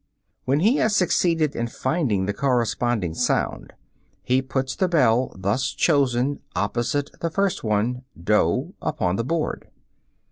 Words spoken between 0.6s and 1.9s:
he has succeeded in